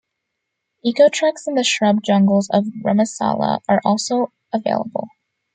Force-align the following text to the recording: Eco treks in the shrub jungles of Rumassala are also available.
Eco 0.83 1.09
treks 1.09 1.45
in 1.47 1.53
the 1.53 1.63
shrub 1.63 2.01
jungles 2.01 2.49
of 2.51 2.65
Rumassala 2.83 3.59
are 3.69 3.81
also 3.85 4.33
available. 4.51 5.07